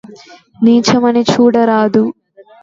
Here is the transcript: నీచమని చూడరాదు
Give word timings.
నీచమని 0.59 1.23
చూడరాదు 1.31 2.03